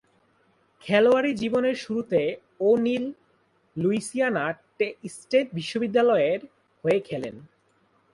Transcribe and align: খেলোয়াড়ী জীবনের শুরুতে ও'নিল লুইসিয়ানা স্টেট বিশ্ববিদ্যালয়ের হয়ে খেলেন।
খেলোয়াড়ী 0.81 1.31
জীবনের 1.33 1.75
শুরুতে 1.75 2.21
ও'নিল 2.59 3.05
লুইসিয়ানা 3.75 4.45
স্টেট 5.05 5.47
বিশ্ববিদ্যালয়ের 5.53 6.39
হয়ে 6.83 6.99
খেলেন। 6.99 7.35